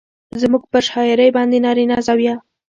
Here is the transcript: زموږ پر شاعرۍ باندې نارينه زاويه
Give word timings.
زموږ 0.41 0.63
پر 0.71 0.81
شاعرۍ 0.89 1.29
باندې 1.37 1.57
نارينه 1.65 1.97
زاويه 2.07 2.35